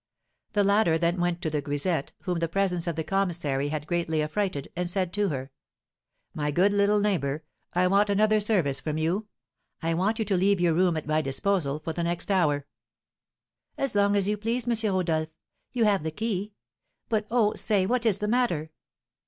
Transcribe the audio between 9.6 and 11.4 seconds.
I want you to leave your room at my